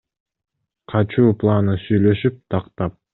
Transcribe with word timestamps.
Качуу 0.93 1.35
планын 1.43 1.79
сүйлөшүп, 1.85 2.43
тактап. 2.55 2.97